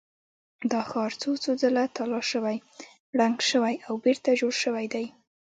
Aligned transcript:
دا 0.71 0.81
ښار 0.89 1.11
څو 1.21 1.31
څو 1.43 1.51
ځله 1.61 1.83
تالا 1.95 2.21
شوی، 2.31 2.57
ړنګ 3.19 3.37
شوی 3.51 3.75
او 3.87 3.93
بېرته 4.03 4.29
جوړ 4.39 4.53
شوی 4.63 4.85
دی. 4.93 5.05